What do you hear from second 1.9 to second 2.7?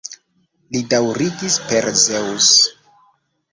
Zeŭs!